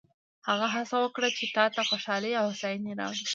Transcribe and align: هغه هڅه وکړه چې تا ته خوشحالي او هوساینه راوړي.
هغه 0.47 0.67
هڅه 0.75 0.95
وکړه 0.99 1.29
چې 1.37 1.45
تا 1.55 1.65
ته 1.75 1.81
خوشحالي 1.89 2.31
او 2.39 2.45
هوساینه 2.51 2.91
راوړي. 2.99 3.25